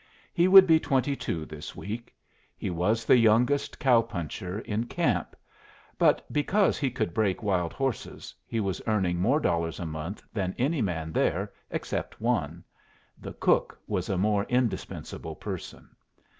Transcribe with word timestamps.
He 0.33 0.47
would 0.47 0.65
be 0.65 0.79
twenty 0.79 1.15
two 1.15 1.45
this 1.45 1.75
week. 1.75 2.15
He 2.57 2.71
was 2.71 3.05
the 3.05 3.15
youngest 3.19 3.77
cow 3.77 4.01
puncher 4.01 4.57
in 4.61 4.85
camp. 4.85 5.35
But 5.99 6.25
because 6.33 6.79
he 6.79 6.89
could 6.89 7.13
break 7.13 7.43
wild 7.43 7.71
horses, 7.71 8.33
he 8.47 8.59
was 8.59 8.81
earning 8.87 9.19
more 9.19 9.39
dollars 9.39 9.79
a 9.79 9.85
month 9.85 10.23
than 10.33 10.55
any 10.57 10.81
man 10.81 11.11
there, 11.13 11.53
except 11.69 12.19
one. 12.19 12.63
The 13.19 13.33
cook 13.33 13.77
was 13.85 14.09
a 14.09 14.17
more 14.17 14.45
indispensable 14.45 15.35
person. 15.35 15.87